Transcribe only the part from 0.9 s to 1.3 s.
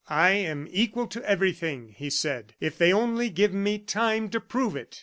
to